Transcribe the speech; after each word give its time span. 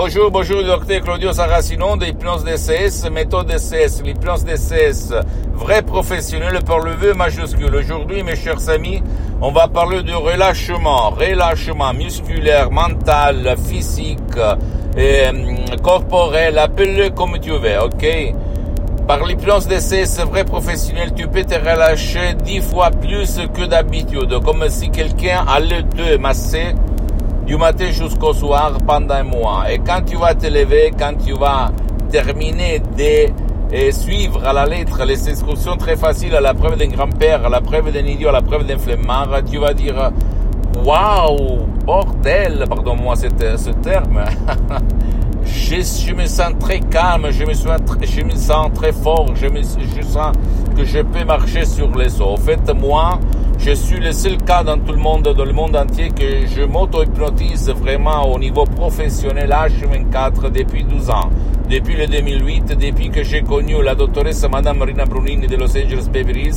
Bonjour, 0.00 0.30
bonjour, 0.30 0.62
docteur 0.62 1.00
Claudio 1.00 1.32
Saracino 1.32 1.96
de 1.96 2.04
l'hypnose 2.04 2.44
DCS, 2.44 3.10
méthode 3.10 3.48
DCS, 3.48 4.00
l'hypnose 4.04 4.44
DCS, 4.44 5.12
vrai 5.54 5.82
professionnel 5.82 6.60
par 6.64 6.78
le 6.78 6.92
vœu 6.92 7.14
majuscule. 7.14 7.74
Aujourd'hui, 7.74 8.22
mes 8.22 8.36
chers 8.36 8.68
amis, 8.68 9.02
on 9.40 9.50
va 9.50 9.66
parler 9.66 10.04
de 10.04 10.12
relâchement, 10.12 11.10
relâchement 11.10 11.92
musculaire, 11.94 12.70
mental, 12.70 13.56
physique, 13.68 14.20
et, 14.96 15.30
hum, 15.30 15.80
corporel, 15.82 16.58
appelle-le 16.58 17.10
comme 17.10 17.36
tu 17.40 17.50
veux, 17.50 17.80
ok? 17.82 18.34
Par 19.08 19.26
l'hypnose 19.26 19.66
DCS 19.66 20.22
vrai 20.30 20.44
professionnel, 20.44 21.12
tu 21.12 21.26
peux 21.26 21.42
te 21.42 21.54
relâcher 21.56 22.34
dix 22.44 22.60
fois 22.60 22.92
plus 22.92 23.40
que 23.52 23.64
d'habitude, 23.64 24.32
comme 24.44 24.64
si 24.68 24.90
quelqu'un 24.90 25.44
allait 25.52 25.82
te 25.82 26.16
masser 26.18 26.76
du 27.48 27.56
matin 27.56 27.90
jusqu'au 27.90 28.34
soir 28.34 28.76
pendant 28.86 29.14
un 29.14 29.22
mois. 29.22 29.64
Et 29.72 29.78
quand 29.78 30.02
tu 30.04 30.16
vas 30.16 30.34
te 30.34 30.46
lever, 30.46 30.92
quand 30.96 31.14
tu 31.24 31.32
vas 31.32 31.70
terminer 32.10 32.78
de 32.78 33.32
euh, 33.74 33.90
suivre 33.90 34.46
à 34.46 34.52
la 34.52 34.66
lettre 34.66 35.02
les 35.06 35.28
instructions 35.30 35.76
très 35.78 35.96
faciles 35.96 36.34
à 36.36 36.42
la 36.42 36.52
preuve 36.52 36.76
d'un 36.76 36.88
grand-père, 36.88 37.46
à 37.46 37.48
la 37.48 37.62
preuve 37.62 37.90
d'un 37.90 38.04
idiot, 38.04 38.28
à 38.28 38.32
la 38.32 38.42
preuve 38.42 38.66
d'un 38.66 38.76
flemmard, 38.76 39.30
tu 39.50 39.56
vas 39.56 39.72
dire 39.72 40.10
Waouh, 40.84 41.66
bordel, 41.86 42.66
pardon-moi 42.68 43.16
ce 43.16 43.28
terme. 43.70 44.24
je, 45.42 45.76
je, 45.76 46.14
me 46.14 46.26
sens 46.26 46.52
très 46.60 46.80
calme, 46.80 47.28
je 47.30 47.44
me, 47.46 47.54
sens, 47.54 47.80
je 48.02 48.24
me 48.24 48.34
sens 48.36 48.70
très 48.74 48.92
fort, 48.92 49.34
je, 49.34 49.46
me, 49.46 49.62
je 49.62 50.02
sens 50.06 50.36
que 50.76 50.84
je 50.84 51.00
peux 51.00 51.24
marcher 51.24 51.64
sur 51.64 51.96
les 51.96 52.20
eaux. 52.20 52.32
En 52.32 52.36
fait, 52.36 52.60
moi, 52.74 53.18
je 53.58 53.72
suis 53.72 53.98
le 53.98 54.12
seul 54.12 54.36
cas 54.38 54.62
dans 54.62 54.78
tout 54.78 54.92
le 54.92 54.98
monde, 54.98 55.24
dans 55.36 55.44
le 55.44 55.52
monde 55.52 55.76
entier, 55.76 56.10
que 56.10 56.46
je 56.46 56.62
m'auto-hypnotise 56.62 57.70
vraiment 57.70 58.32
au 58.32 58.38
niveau 58.38 58.64
professionnel 58.64 59.50
H24 59.50 60.50
depuis 60.50 60.84
12 60.84 61.10
ans. 61.10 61.30
Depuis 61.68 61.96
le 61.96 62.06
2008, 62.06 62.78
depuis 62.78 63.10
que 63.10 63.22
j'ai 63.22 63.42
connu 63.42 63.82
la 63.82 63.94
doctoresse 63.94 64.46
Madame 64.50 64.78
Marina 64.78 65.04
Brunini 65.04 65.46
de 65.46 65.56
Los 65.56 65.76
Angeles 65.76 66.08
Beverly 66.10 66.50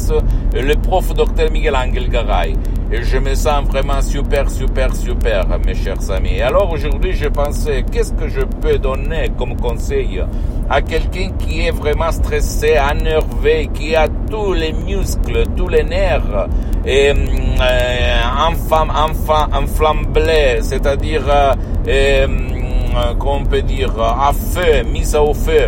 le 0.54 0.76
prof 0.76 1.14
docteur 1.14 1.52
Miguel 1.52 1.76
Angel 1.76 2.08
Garay. 2.08 2.54
Et 2.94 3.04
je 3.04 3.18
me 3.20 3.34
sens 3.36 3.64
vraiment 3.70 4.02
super, 4.02 4.50
super, 4.50 4.94
super, 4.94 5.46
mes 5.66 5.76
chers 5.76 6.12
amis. 6.12 6.42
Alors 6.42 6.74
aujourd'hui, 6.74 7.14
je 7.14 7.30
pensais, 7.30 7.86
qu'est-ce 7.90 8.12
que 8.12 8.28
je 8.28 8.42
peux 8.42 8.78
donner 8.78 9.32
comme 9.38 9.56
conseil 9.56 10.22
à 10.70 10.82
quelqu'un 10.82 11.32
qui 11.40 11.62
est 11.62 11.72
vraiment 11.72 12.12
stressé, 12.12 12.76
énervé, 12.92 13.70
qui 13.74 13.96
a 13.96 14.10
tous 14.30 14.52
les 14.52 14.74
muscles, 14.74 15.44
tous 15.56 15.70
les 15.70 15.84
nerfs, 15.84 16.48
et, 16.86 17.12
euh, 17.12 18.46
enfam, 18.50 18.90
enfam, 18.90 19.50
enflamblés, 19.54 20.60
c'est-à-dire, 20.62 21.24
euh, 21.30 21.54
euh, 21.88 22.28
qu'on 23.18 23.46
peut 23.46 23.62
dire, 23.62 23.94
à 24.02 24.34
feu, 24.34 24.84
mise 24.84 25.16
au 25.16 25.34
feu. 25.34 25.68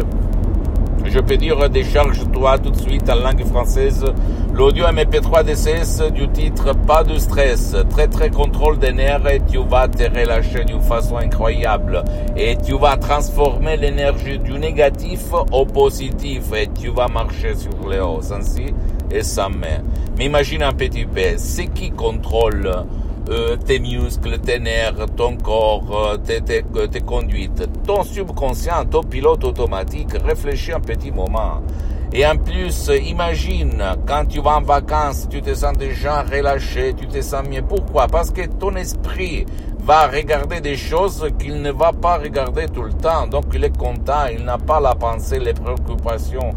Je 1.05 1.19
peux 1.19 1.37
dire 1.37 1.69
décharge-toi 1.69 2.59
tout 2.59 2.69
de 2.69 2.77
suite 2.77 3.09
en 3.09 3.15
langue 3.15 3.45
française. 3.45 4.05
L'audio 4.53 4.85
MP3 4.85 5.43
DCS 5.43 6.11
du 6.11 6.27
titre 6.29 6.73
Pas 6.87 7.03
de 7.03 7.17
stress, 7.17 7.75
très 7.89 8.07
très 8.07 8.29
contrôle 8.29 8.79
des 8.79 8.93
nerfs 8.93 9.27
et 9.27 9.41
tu 9.41 9.57
vas 9.57 9.87
te 9.87 10.03
relâcher 10.03 10.63
d'une 10.63 10.81
façon 10.81 11.17
incroyable. 11.17 12.03
Et 12.37 12.55
tu 12.57 12.77
vas 12.77 12.97
transformer 12.97 13.77
l'énergie 13.77 14.39
du 14.39 14.53
négatif 14.53 15.33
au 15.51 15.65
positif 15.65 16.43
et 16.55 16.67
tu 16.67 16.89
vas 16.89 17.07
marcher 17.07 17.55
sur 17.55 17.89
les 17.89 17.99
hauts. 17.99 18.21
Sans 18.21 18.41
si 18.41 18.73
et 19.11 19.23
sans 19.23 19.49
main. 19.49 19.83
Mais 20.17 20.25
imagine 20.25 20.63
un 20.63 20.73
petit 20.73 21.05
peu, 21.05 21.37
ce 21.37 21.61
qui 21.61 21.91
contrôle 21.91 22.69
euh, 23.29 23.55
tes 23.55 23.79
muscles, 23.79 24.39
tes 24.39 24.59
nerfs, 24.59 25.05
ton 25.15 25.37
corps, 25.37 26.11
euh, 26.13 26.17
tes, 26.17 26.41
tes, 26.41 26.63
tes, 26.63 27.01
conduites, 27.01 27.67
ton 27.85 28.03
subconscient, 28.03 28.85
ton 28.85 29.01
pilote 29.03 29.43
automatique, 29.45 30.13
réfléchis 30.23 30.73
un 30.73 30.81
petit 30.81 31.11
moment. 31.11 31.61
Et 32.11 32.25
en 32.27 32.37
plus, 32.37 32.91
imagine, 33.03 33.81
quand 34.05 34.25
tu 34.25 34.39
vas 34.39 34.57
en 34.57 34.61
vacances, 34.61 35.27
tu 35.29 35.41
te 35.41 35.53
sens 35.55 35.75
déjà 35.77 36.21
relâché, 36.21 36.93
tu 36.93 37.07
te 37.07 37.21
sens 37.21 37.47
mieux. 37.49 37.63
Pourquoi? 37.63 38.07
Parce 38.07 38.29
que 38.29 38.45
ton 38.45 38.75
esprit 38.75 39.45
va 39.79 40.07
regarder 40.07 40.61
des 40.61 40.77
choses 40.77 41.27
qu'il 41.39 41.61
ne 41.61 41.71
va 41.71 41.91
pas 41.91 42.17
regarder 42.17 42.67
tout 42.67 42.83
le 42.83 42.93
temps. 42.93 43.25
Donc 43.27 43.45
il 43.53 43.63
est 43.63 43.75
content, 43.75 44.25
il 44.31 44.43
n'a 44.43 44.57
pas 44.57 44.79
la 44.79 44.95
pensée, 44.95 45.39
les 45.39 45.53
préoccupations 45.53 46.51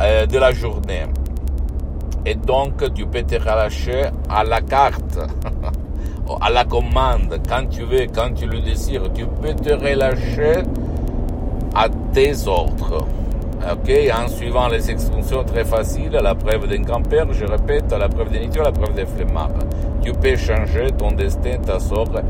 euh, 0.00 0.26
de 0.26 0.38
la 0.38 0.52
journée. 0.52 1.04
Et 2.24 2.34
donc 2.34 2.92
tu 2.94 3.06
peux 3.06 3.22
te 3.22 3.36
relâcher 3.36 4.06
à 4.28 4.42
la 4.42 4.60
carte. 4.60 5.18
à 6.40 6.50
la 6.50 6.64
commande, 6.64 7.40
quand 7.48 7.68
tu 7.68 7.82
veux, 7.82 8.06
quand 8.14 8.34
tu 8.34 8.46
le 8.46 8.60
désires. 8.60 9.12
Tu 9.14 9.26
peux 9.26 9.54
te 9.54 9.72
relâcher 9.72 10.62
à 11.74 11.88
tes 12.12 12.46
ordres. 12.46 13.06
Ok, 13.72 13.90
en 14.12 14.28
suivant 14.28 14.68
les 14.68 14.90
extensions 14.90 15.42
très 15.42 15.64
faciles, 15.64 16.12
la 16.12 16.34
preuve 16.34 16.68
d'un 16.68 16.82
grand-père, 16.82 17.26
je 17.32 17.44
répète, 17.44 17.90
la 17.90 18.08
preuve 18.08 18.30
d'un 18.30 18.62
la 18.62 18.70
preuve 18.70 18.94
des 18.94 19.06
flemmards. 19.06 19.50
Tu 20.02 20.12
peux 20.12 20.36
changer 20.36 20.88
ton 20.96 21.12
destin, 21.12 21.58
ta 21.64 21.80
sort. 21.80 22.20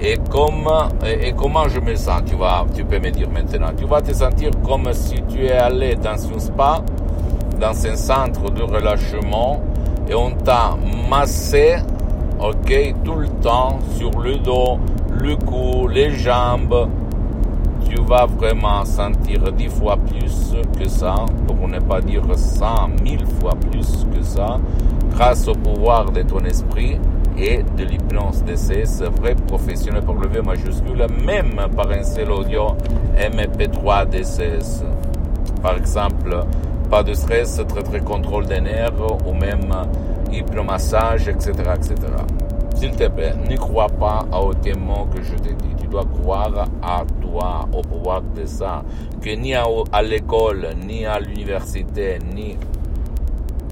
Et, 0.00 0.16
comme, 0.30 0.68
et, 1.06 1.32
comment 1.32 1.68
je 1.68 1.78
me 1.78 1.94
sens, 1.94 2.22
tu, 2.26 2.34
vas, 2.34 2.64
tu 2.74 2.84
peux 2.84 2.98
me 2.98 3.10
dire 3.10 3.28
maintenant. 3.30 3.70
Tu 3.76 3.84
vas 3.84 4.00
te 4.00 4.12
sentir 4.12 4.50
comme 4.66 4.92
si 4.92 5.22
tu 5.28 5.44
es 5.44 5.52
allé 5.52 5.94
dans 5.94 6.12
un 6.12 6.38
spa, 6.38 6.82
dans 7.60 7.86
un 7.86 7.96
centre 7.96 8.50
de 8.50 8.62
relâchement, 8.62 9.60
et 10.08 10.14
on 10.14 10.30
t'a 10.30 10.76
massé 11.08 11.76
ok, 12.40 12.94
tout 13.04 13.16
le 13.16 13.28
temps 13.42 13.78
sur 13.96 14.18
le 14.20 14.36
dos, 14.36 14.78
le 15.12 15.36
cou, 15.36 15.88
les 15.88 16.10
jambes. 16.10 16.88
Tu 17.88 18.00
vas 18.02 18.26
vraiment 18.26 18.84
sentir 18.84 19.52
dix 19.52 19.68
fois 19.68 19.96
plus 19.96 20.54
que 20.78 20.88
ça, 20.88 21.14
pour 21.46 21.68
ne 21.68 21.80
pas 21.80 22.00
dire 22.00 22.22
cent 22.36 22.88
mille 23.02 23.24
fois 23.40 23.54
plus 23.70 24.06
que 24.14 24.22
ça, 24.22 24.58
grâce 25.10 25.48
au 25.48 25.54
pouvoir 25.54 26.10
de 26.10 26.22
ton 26.22 26.40
esprit 26.40 26.98
et 27.36 27.62
de 27.76 27.84
l'hypnose 27.84 28.44
DCS, 28.44 29.02
vrai 29.20 29.34
professionnel 29.34 30.02
pour 30.02 30.14
le 30.16 30.28
V 30.28 30.42
majuscule, 30.42 31.06
même 31.24 31.60
par 31.74 31.90
un 31.90 32.02
seul 32.04 32.30
audio 32.30 32.76
MP3 33.16 34.08
DCS. 34.08 34.84
Par 35.62 35.76
exemple, 35.76 36.44
pas 36.90 37.04
de 37.04 37.14
stress, 37.14 37.60
très 37.68 37.82
très 37.82 38.00
contrôle 38.00 38.46
des 38.46 38.60
nerfs 38.60 38.92
ou 39.24 39.32
même 39.32 39.72
hypnomassage, 40.32 41.28
etc. 41.28 41.52
etc. 41.76 41.94
S'il 42.74 42.90
te 42.92 43.08
plaît, 43.08 43.34
ne 43.48 43.56
crois 43.56 43.88
pas 43.88 44.26
à 44.32 44.40
aucun 44.40 44.76
mot 44.76 45.06
que 45.14 45.22
je 45.22 45.34
te 45.34 45.52
dis. 45.52 45.74
Tu 45.80 45.86
dois 45.86 46.04
croire 46.04 46.68
à 46.82 47.04
toi, 47.20 47.68
au 47.72 47.82
pouvoir 47.82 48.22
de 48.22 48.44
ça. 48.44 48.82
Que 49.20 49.30
ni 49.30 49.54
à, 49.54 49.64
l'école, 50.02 50.68
ni 50.84 51.06
à 51.06 51.20
l'université, 51.20 52.18
ni 52.34 52.56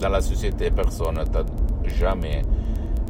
dans 0.00 0.10
la 0.10 0.20
société, 0.20 0.70
personne 0.70 1.16
ne 1.16 1.24
t'a 1.24 1.42
jamais 1.84 2.42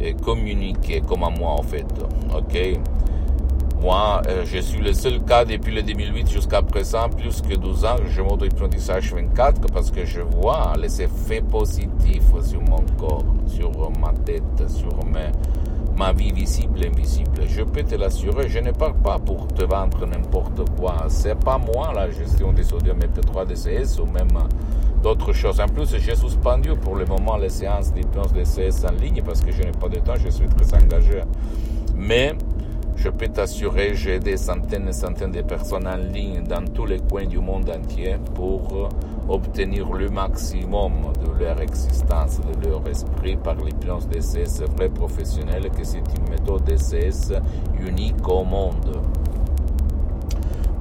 eh, 0.01 0.15
communiqué 0.15 1.03
comme 1.07 1.25
à 1.25 1.31
moi 1.31 1.51
en 1.51 1.63
fait. 1.63 1.87
Ok? 2.35 2.79
Moi, 3.81 4.23
euh, 4.27 4.45
je 4.45 4.59
suis 4.59 4.81
le 4.81 4.93
seul 4.93 5.21
cas 5.23 5.45
depuis 5.45 5.73
le 5.73 5.83
2008 5.83 6.31
jusqu'à 6.31 6.63
présent, 6.63 7.09
plus 7.09 7.41
que 7.41 7.55
12 7.55 7.85
ans, 7.85 7.97
je 8.09 8.21
m'auto-hypnotise 8.21 8.91
24 8.91 9.73
parce 9.73 9.91
que 9.91 10.05
je 10.05 10.21
vois 10.21 10.75
les 10.81 11.01
effets 11.01 11.43
positifs 11.43 12.33
sur 12.43 12.61
mon 12.63 12.83
corps, 12.99 13.25
sur 13.47 13.71
ma 14.01 14.13
tête, 14.25 14.43
sur 14.69 14.99
ma 15.97 16.13
vie 16.13 16.33
visible 16.33 16.85
et 16.85 16.89
invisible. 16.89 17.43
Je 17.49 17.63
peux 17.63 17.83
te 17.83 17.95
l'assurer, 17.95 18.49
je 18.49 18.59
ne 18.59 18.73
parle 18.73 18.95
pas 18.95 19.19
pour 19.19 19.47
te 19.49 19.65
vendre 19.65 20.07
n'importe 20.07 20.69
quoi. 20.77 21.07
C'est 21.09 21.39
pas 21.39 21.59
moi 21.59 21.93
la 21.95 22.11
gestion 22.11 22.53
des 22.53 22.65
sodium 22.65 22.99
MP3 22.99 23.47
DCS 23.47 24.01
ou 24.01 24.07
même 24.07 24.29
d'autres 25.03 25.33
choses. 25.33 25.61
En 25.61 25.67
plus, 25.67 25.97
j'ai 25.99 26.17
suspendu 26.17 26.71
pour 26.77 26.97
le 26.97 27.05
moment 27.05 27.37
les 27.37 27.49
séances 27.49 27.93
d'hypnose 27.93 28.33
DCS 28.33 28.85
en 28.89 28.93
ligne 29.01 29.23
parce 29.25 29.41
que 29.41 29.53
je 29.53 29.63
n'ai 29.63 29.73
pas 29.73 29.89
de 29.89 30.01
temps, 30.01 30.15
je 30.23 30.31
suis 30.31 30.49
très 30.49 30.75
engagé. 30.75 31.23
Mais 31.95 32.35
je 32.99 33.11
peux 33.11 33.29
t'assurer, 33.29 33.95
j'ai 33.95 34.19
des 34.19 34.37
centaines 34.37 34.89
et 34.89 34.93
centaines 34.93 35.31
de 35.31 35.43
personnes 35.43 35.87
en 35.87 35.97
ligne 35.97 36.43
dans 36.43 36.65
tous 36.65 36.85
les 36.85 36.99
coins 36.99 37.27
du 37.27 37.39
monde 37.39 37.71
entier 37.71 38.17
pour 38.35 38.89
obtenir 39.29 39.93
le 39.93 40.09
maximum 40.09 41.13
de 41.25 41.45
leur 41.45 41.61
existence, 41.61 42.41
de 42.41 42.69
leur 42.69 42.87
esprit 42.89 43.37
par 43.37 43.55
l'hypnose 43.55 44.09
DCS 44.09 44.65
vrai 44.77 44.89
professionnel, 44.89 45.71
que 45.71 45.85
c'est 45.85 46.03
une 46.19 46.29
méthode 46.29 46.65
DCS 46.65 47.35
unique 47.79 48.27
au 48.27 48.43
monde. 48.43 49.01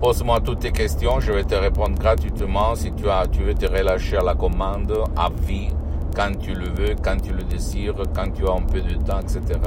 Pose-moi 0.02 0.40
toutes 0.42 0.60
tes 0.60 0.72
questions, 0.72 1.20
je 1.20 1.32
vais 1.32 1.44
te 1.44 1.56
répondre 1.56 2.00
gratuitement. 2.00 2.74
Si 2.74 2.92
tu, 2.94 3.10
as, 3.10 3.28
tu 3.28 3.44
veux 3.44 3.54
te 3.54 3.66
relâcher 3.68 4.18
à 4.18 4.24
la 4.24 4.34
commande, 4.34 4.92
à 5.16 5.30
vie, 5.30 5.70
quand 6.16 6.32
tu 6.40 6.54
le 6.54 6.70
veux, 6.70 6.96
quand 7.04 7.18
tu 7.22 7.32
le 7.32 7.44
désires, 7.44 7.96
quand 8.16 8.32
tu 8.34 8.48
as 8.48 8.54
un 8.54 8.62
peu 8.62 8.82
de 8.82 8.96
temps, 8.96 9.20
etc 9.20 9.60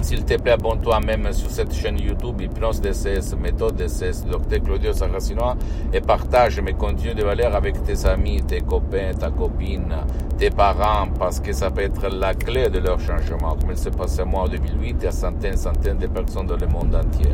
S'il 0.04 0.26
te 0.26 0.34
plaît, 0.34 0.52
abonne-toi 0.52 1.00
même 1.00 1.32
sur 1.32 1.50
cette 1.50 1.74
chaîne 1.74 1.98
YouTube 1.98 2.42
Hypnose 2.42 2.82
DCS, 2.82 3.38
méthode 3.42 3.78
DCS, 3.78 4.26
Dr 4.30 4.62
Claudio 4.62 4.92
Saracinois 4.92 5.56
et 5.94 6.02
partage 6.02 6.60
mes 6.60 6.74
contenus 6.74 7.16
de 7.16 7.24
valeur 7.24 7.56
avec 7.56 7.82
tes 7.84 8.06
amis, 8.06 8.44
tes 8.44 8.60
copains, 8.60 9.14
ta 9.18 9.32
copine, 9.32 9.96
tes 10.38 10.50
parents 10.50 11.08
parce 11.18 11.40
que 11.40 11.54
ça 11.54 11.72
peut 11.72 11.84
être 11.84 12.10
la 12.10 12.34
clé 12.34 12.70
de 12.70 12.80
leur 12.80 13.00
changement, 13.00 13.56
comme 13.56 13.72
il 13.72 13.78
s'est 13.78 13.92
passé 13.92 14.20
à 14.20 14.26
moi 14.26 14.42
en 14.42 14.48
2008 14.50 15.06
et 15.06 15.08
à 15.08 15.12
centaines, 15.12 15.56
centaines 15.56 16.00
de 16.00 16.08
personnes 16.08 16.48
dans 16.48 16.58
le 16.58 16.68
monde 16.68 16.94
entier. 16.94 17.32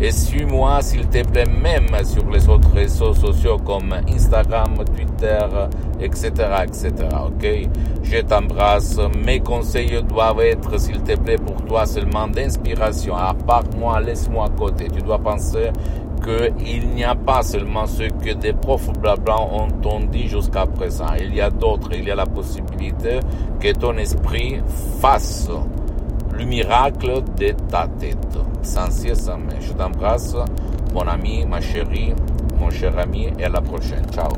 Et 0.00 0.12
suis-moi, 0.12 0.80
s'il 0.80 1.08
te 1.08 1.26
plaît, 1.26 1.46
même 1.46 2.04
sur 2.04 2.30
les 2.30 2.48
autres 2.48 2.70
réseaux 2.72 3.14
sociaux 3.14 3.58
comme 3.58 3.92
Instagram, 4.08 4.74
Twitter, 4.94 5.40
etc., 6.00 6.30
etc., 6.64 6.92
ok? 7.26 7.68
Je 8.02 8.18
t'embrasse. 8.18 8.98
Mes 9.24 9.40
conseils 9.40 10.02
doivent 10.02 10.40
être, 10.40 10.78
s'il 10.78 11.02
te 11.02 11.16
plaît, 11.16 11.36
pour 11.36 11.64
toi 11.64 11.86
seulement 11.86 12.11
d'inspiration. 12.28 13.16
À 13.16 13.34
part 13.34 13.64
moi, 13.76 14.00
laisse-moi 14.00 14.46
à 14.46 14.48
côté. 14.50 14.88
Tu 14.88 15.02
dois 15.02 15.18
penser 15.18 15.70
qu'il 16.22 16.88
n'y 16.90 17.04
a 17.04 17.14
pas 17.14 17.42
seulement 17.42 17.86
ce 17.86 18.04
que 18.04 18.34
des 18.34 18.52
profs 18.52 18.92
blabla 18.98 19.36
ont, 19.40 20.00
dit 20.10 20.28
jusqu'à 20.28 20.66
présent. 20.66 21.14
Il 21.18 21.34
y 21.34 21.40
a 21.40 21.50
d'autres. 21.50 21.90
Il 21.94 22.04
y 22.04 22.10
a 22.10 22.14
la 22.14 22.26
possibilité 22.26 23.20
que 23.60 23.72
ton 23.72 23.96
esprit 23.96 24.60
fasse 25.00 25.48
le 26.32 26.44
miracle 26.44 27.22
de 27.36 27.52
ta 27.68 27.88
tête. 27.98 28.38
Sans 28.62 28.90
cesse, 28.90 29.28
je 29.60 29.72
t'embrasse, 29.72 30.36
mon 30.94 31.02
ami, 31.02 31.44
ma 31.46 31.60
chérie, 31.60 32.14
mon 32.58 32.70
cher 32.70 32.96
ami, 32.98 33.28
et 33.38 33.44
à 33.44 33.48
la 33.48 33.60
prochaine. 33.60 34.04
Ciao. 34.12 34.28